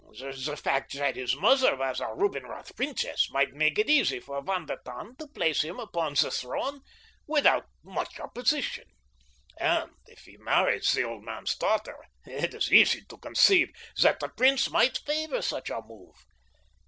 [0.17, 4.65] The fact that his mother was a Rubinroth princess might make it easy for Von
[4.65, 6.79] der Tann to place him upon the throne
[7.27, 8.87] without much opposition,
[9.59, 13.69] and if he married the old man's daughter it is easy to conceive
[14.01, 16.15] that the prince might favor such a move.